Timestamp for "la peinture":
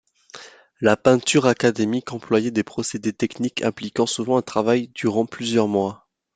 0.79-1.45